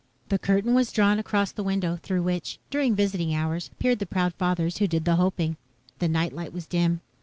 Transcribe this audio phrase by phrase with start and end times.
[0.29, 4.33] The curtain was drawn across the window through which, during visiting hours, peered the proud
[4.33, 5.57] fathers who did the hoping.
[5.99, 7.01] The night light was dim.